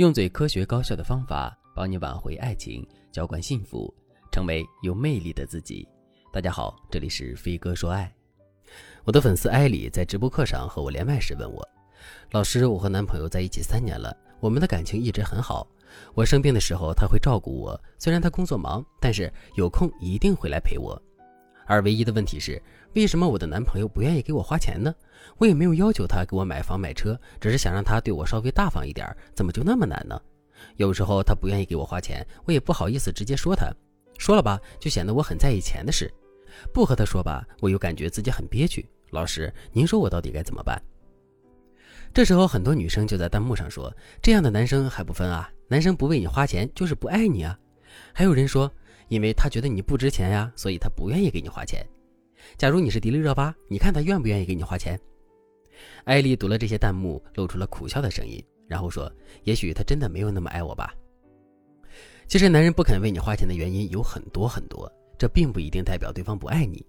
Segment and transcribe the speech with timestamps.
[0.00, 3.94] 用最科学高效的方法帮你挽回爱情，浇灌幸福，
[4.32, 5.86] 成为有魅力的自己。
[6.32, 8.10] 大家好，这里是飞哥说爱。
[9.04, 11.62] 我的粉丝艾里在直播课上和我连麦时问我
[12.32, 15.68] ：“老师，我和男朋友在一起三年了，我们的感情一直很好。
[16.14, 20.98] 我生病的时候他会照顾我，虽然他工作忙，但是有空一定会来陪我。
[21.70, 22.60] 而唯一的问题是，
[22.94, 24.92] 为什么我的男朋友不愿意给我花钱呢？
[25.38, 30.20] 我也没有要求他给我买房买车，只是想让他对我稍微大方一点，怎么就那么难呢？
[30.78, 33.72] 有时候他不愿意给我花钱，我也不好意思直接说他，
[34.18, 36.08] 说了吧，就显得我很在意钱的事；
[36.74, 38.84] 不和他说吧，我又感觉自己很憋屈。
[39.10, 40.82] 老师，您说我到底该怎么办？
[42.12, 45.48] 这时候，很多女生就在弹幕上说：“这样的男生还不分啊？
[45.68, 47.56] 男生不为你花钱就是不爱你啊！”
[48.12, 48.70] 还有人说
[49.10, 51.86] ：“因为他觉得你不值钱呀，所以他不愿意给你花钱。”
[52.56, 54.98] 假如你是迪丽热巴，你看他愿不愿意给你花钱？
[56.04, 59.12] 艾丽读了这些弹幕，露出了苦笑的声音，然后说
[59.44, 60.94] ：“也许他真的没有那么爱我吧。”
[62.28, 66.84] 其实，男人不肯为你花钱的原因有很多很多，这并不一定代表对方不爱你。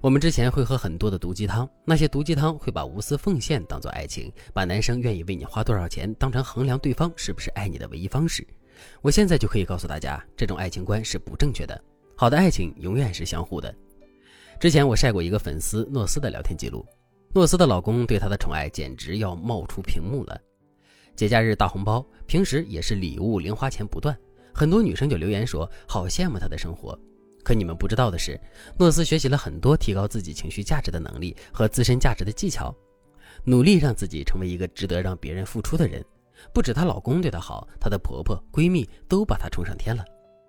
[0.00, 8.44] 我们之前会喝很多的毒鸡汤，那些毒鸡汤会把无私奉献当做爱情，把男生愿意为你花多少钱当成衡量对方是不是爱你的唯一方式。
[9.02, 11.82] 我现在就可以告诉大家，这种爱情观是不正确的。
[12.16, 13.74] 好的爱情永远是相互的。
[14.58, 16.86] 之前我晒过一个粉丝诺斯的聊天记录，
[17.32, 20.38] 诺斯的老公对她的宠爱简直要冒出屏幕了。
[21.16, 24.16] 节假日大红包，平时也是礼物零花钱不断，
[24.52, 26.98] 很多女生就留言说好羡慕他的生活。
[27.42, 28.38] 可你们不知道的是，
[28.78, 32.74] 诺斯学习了很多提高自己情绪价值的能力和自身价值的技巧，
[33.44, 36.04] 努力让自己成为一个值得让别人付出的人。
[36.52, 40.04] 不止她老公对她好，她的婆婆、闺蜜都把她宠上天了。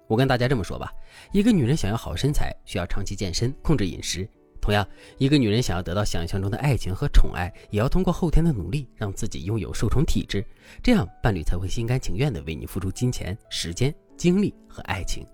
[0.08, 0.92] 我跟大家这么说吧，
[1.32, 4.30] 一个女人想要好身材，需要长期健身、控制饮食。
[4.62, 10.46] 同样，一个女人想要得到想象中的爱情和宠爱，也要通过后天的努力，让自己拥有受宠体质，
[10.84, 15.26] 这样伴侣才会心甘情愿地为你付出金钱、时间、精力和爱情。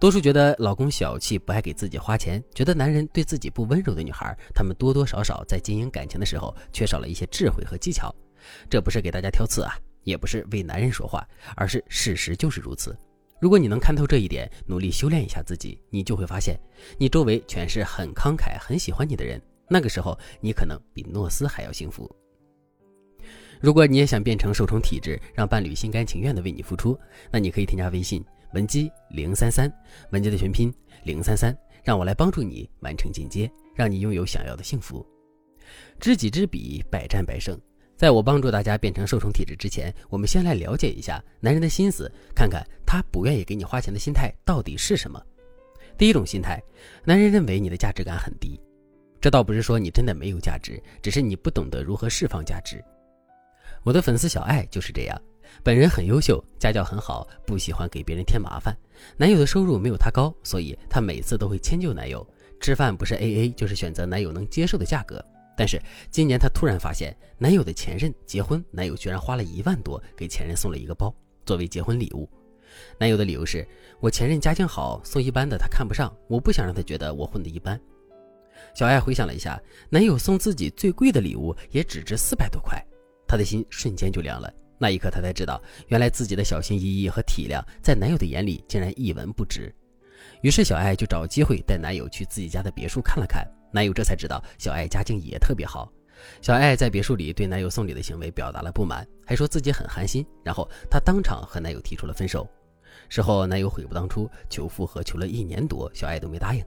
[0.00, 8.14] 多数觉得老公小气、不爱给自己花钱，觉得男人对自己不温柔的女孩，她们多多少少在经营感情的时候缺少了一些智慧和技巧。
[8.68, 11.26] 这不是给大家挑刺啊，也不是为男人说话，
[11.56, 12.96] 而是事实就是如此。
[13.40, 16.58] 如果你能看透这一点，努力修炼一下自己，你就会发现，
[16.96, 19.40] 你周围全是很慷慨、很喜欢你的人。
[19.68, 22.08] 那个时候，你可能比诺斯还要幸福。
[23.60, 26.98] 如果你也想变成受宠体质，让伴侣心甘情愿地为你付出，
[27.30, 29.72] 那你可以添加微信文姬零三三，
[30.10, 30.72] 文姬的全拼
[31.04, 35.04] 零三三，让我来帮助你完成进阶，让你拥有想要的幸福。
[35.98, 37.58] 知己知彼，百战百胜。
[38.02, 45.24] 在我帮助大家变成受宠体质之前，我们先来了解一下男人的心思，看看他不愿意给你花钱的心态到底是什么。
[45.96, 46.60] 第一种心态，
[47.04, 48.60] 男人认为你的价值感很低，
[49.20, 52.84] 这倒不是说你真的没有价值，只是你不懂得如何释放价值。
[53.84, 55.16] 我的粉丝小爱就是这样，
[55.62, 58.76] 本人很优秀，家教很好，不喜欢给别人添麻烦。
[59.16, 65.24] 男友的收入没有她高，所以她每次都会迁就男友，吃饭不是 A A 就是选择男友能接受的价格。
[65.56, 65.80] 但是
[66.10, 71.14] 今年她突然发现，男友的前任结婚，男友居然花了一万多给前任送了一个包，
[71.44, 72.28] 作为结婚礼物。
[72.98, 73.66] 男友的理由是：
[74.00, 77.78] 我前任家境好，送一般的他看不上，我不想让他觉得我混的一般。
[78.74, 82.82] 小爱回想了一下，男友送自己最贵的礼物也只值四百多块，
[83.26, 84.50] 她的心瞬间就凉了。
[84.78, 89.72] 那一刻，她才知道，原来自己的小心翼翼和体谅，在男友的眼里竟然一文不值。
[90.40, 93.46] 于是，小爱就找机会带男友去自己家的别墅看了看。
[93.72, 95.90] 男友这才知道小爱家境也特别好，
[96.40, 102.48] 小爱在别墅里对男友送礼的行为表达了不满，还说自己很寒心，然后她当场和男友提出了分手。
[103.08, 106.64] 事后男友悔不当初，求复合求了一年多，小爱都没答应。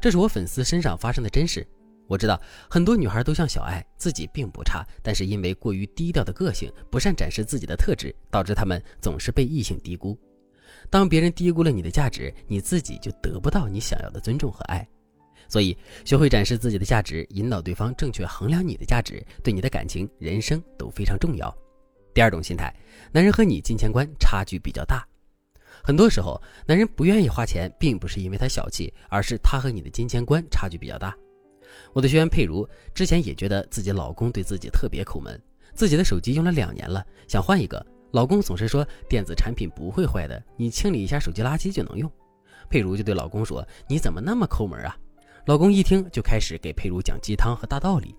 [0.00, 1.66] 这是我粉丝身上发生的真事。
[2.08, 10.18] 我知道很多女孩都像小爱，自己并不差，但是因为过于低调的个性，不善展示自己的特质，导致她们总是被异性低估。
[10.90, 14.86] 当别人低估了你的价值，你自己就得不到你想要的尊重和爱。
[15.52, 21.54] 所以，学会展示自己的价值，引导对方正确衡量你的价值，对你的感情、人生都非常重要。
[22.14, 22.74] 第二种心态，
[23.12, 25.06] 男人和你金钱观差距比较大。
[25.84, 31.14] 很多时候，男人不愿意花钱，并不是因为他小气，而是他和你的金钱观差距比较大。
[31.92, 35.38] 我的学员佩如之前也觉得自己老公对自己特别抠门，
[35.74, 42.10] 自己的手机用了两年了，想换一个，老公总是说电子产品不会坏的，你清理一下手机垃圾就能用。
[42.70, 44.96] 佩如就对老公说：“你怎么那么抠门啊？”
[45.44, 48.14] 老公一听就开始给佩如讲鸡汤和大道理。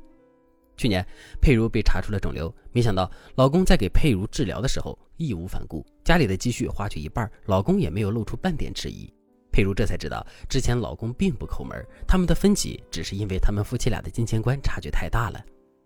[0.75, 1.05] 去年
[1.39, 9.09] 佩如被查出了肿瘤，没想到老公在给佩如治疗的时候义无反顾，家里的积蓄花去一半，老公也没有露出半点迟疑。
[9.53, 15.39] 佩如这才知道，之前老公并不抠门，他们的分歧只是因为他们夫妻俩的金钱观差距太大了。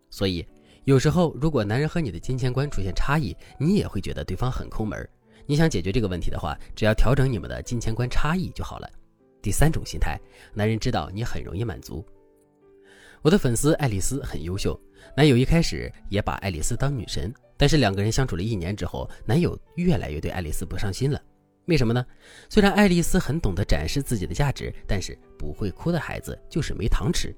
[0.09, 0.43] 所以，
[0.85, 5.07] 有时候，如果男人和你的金钱观出现差异，你也会觉得对方很抠门。
[5.45, 8.89] 你想解决这个问题的话，只要调整你们的金钱观差异就好了。
[9.41, 10.19] 第三种心态，
[10.53, 12.05] 男人知道你很容易满足。
[13.21, 14.79] 我的粉丝爱丽丝很优秀，
[15.15, 21.21] 男友一开始也把爱丽丝当女神，但是两个人相处了一年之后，男友越来越对爱丽丝不上心了。
[21.65, 22.05] 为什么呢？
[22.49, 27.35] 虽然爱丽丝很懂得展示自己的价值，但是不会哭的孩子就是没糖吃，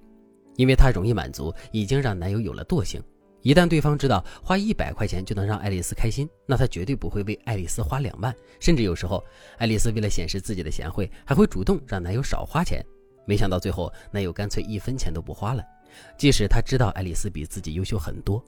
[0.58, 3.02] 因为她容易满足，已经让男友有了惰性。
[3.42, 9.24] 一旦对方知道花一百块钱就能让爱丽丝开心，那他绝对不会为爱丽丝花两万，甚至有时候，
[9.58, 12.84] 爱丽丝为了显示自己的贤惠，还会主动让男友少花钱。
[13.26, 15.64] 没想到最后，男友干脆一分钱都不花了，
[16.18, 18.44] 即使他知道爱丽丝比自己优秀很多。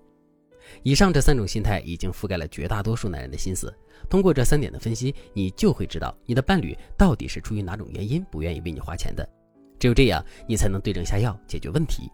[0.83, 3.73] 以上这三种心态已经覆盖了绝大多数男人的心思。
[4.09, 9.27] 通过这三点的分析，你就会知道你的伴侣到底是出于哪种原因不愿意为你花钱的。
[9.79, 12.09] 只有这样，你才能对症下药解决问题。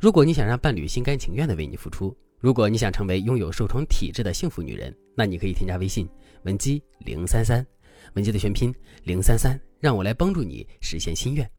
[0.00, 6.08] 如果你想让伴侣心甘情愿地为你付出，如果你想成为拥有受宠体质的幸福女人，那你可以添加微信
[6.42, 7.66] 文姬零三三，
[8.14, 11.50] 文姬的全拼零三三，让我来帮助你实现心愿。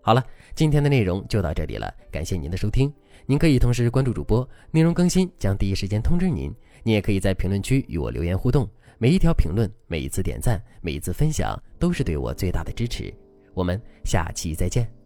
[0.00, 0.24] 好了，
[0.54, 2.92] 今天的内容就到这里了，感谢您的收听。
[3.26, 6.52] 您可以同时关注主播，内容更新将第一时间通知您。
[6.82, 8.68] 您也可以在评论区与我留言互动，
[8.98, 13.14] 每一条评论、每一次点赞、每一次分享，都是对我最大的支持。
[13.54, 15.01] 我们下期再见。